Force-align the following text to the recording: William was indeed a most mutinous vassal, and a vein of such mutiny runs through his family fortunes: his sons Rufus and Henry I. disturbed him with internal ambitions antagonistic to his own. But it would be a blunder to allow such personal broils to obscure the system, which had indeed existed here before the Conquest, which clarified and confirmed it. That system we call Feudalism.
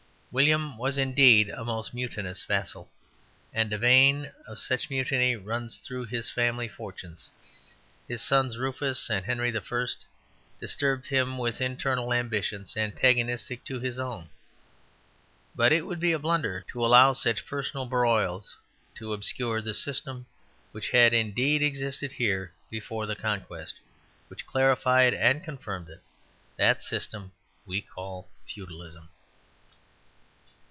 William 0.33 0.77
was 0.77 0.97
indeed 0.97 1.49
a 1.49 1.65
most 1.65 1.93
mutinous 1.93 2.45
vassal, 2.45 2.89
and 3.53 3.73
a 3.73 3.77
vein 3.77 4.31
of 4.47 4.59
such 4.59 4.89
mutiny 4.89 5.35
runs 5.35 5.79
through 5.79 6.05
his 6.05 6.29
family 6.31 6.69
fortunes: 6.69 7.29
his 8.07 8.21
sons 8.21 8.57
Rufus 8.57 9.09
and 9.09 9.25
Henry 9.25 9.53
I. 9.53 9.85
disturbed 10.57 11.07
him 11.07 11.37
with 11.37 11.59
internal 11.59 12.13
ambitions 12.13 12.77
antagonistic 12.77 13.65
to 13.65 13.77
his 13.81 13.99
own. 13.99 14.29
But 15.53 15.73
it 15.73 15.81
would 15.85 15.99
be 15.99 16.13
a 16.13 16.19
blunder 16.19 16.63
to 16.69 16.85
allow 16.85 17.11
such 17.11 17.45
personal 17.45 17.85
broils 17.85 18.55
to 18.95 19.11
obscure 19.11 19.61
the 19.61 19.73
system, 19.73 20.27
which 20.71 20.91
had 20.91 21.13
indeed 21.13 21.61
existed 21.61 22.13
here 22.13 22.53
before 22.69 23.05
the 23.05 23.17
Conquest, 23.17 23.75
which 24.29 24.45
clarified 24.45 25.13
and 25.13 25.43
confirmed 25.43 25.89
it. 25.89 25.99
That 26.55 26.81
system 26.81 27.33
we 27.65 27.81
call 27.81 28.29
Feudalism. 28.47 29.09